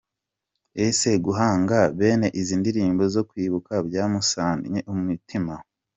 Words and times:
Ese 0.85 1.09
guhanga 1.25 1.77
bene 1.97 2.27
izi 2.39 2.55
ndirimbo 2.61 3.03
zo 3.13 3.21
kwibuka 3.29 3.73
byamusannye 3.87 4.79
umutima?. 4.93 5.53